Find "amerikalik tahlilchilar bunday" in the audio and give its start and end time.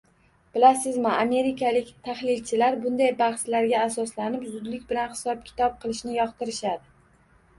1.25-3.11